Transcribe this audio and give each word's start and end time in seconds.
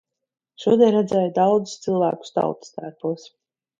Šodien 0.63 0.93
redzēju 0.95 1.29
daudzus 1.37 1.77
cilvēkus 1.85 2.35
tautastērpos. 2.39 3.29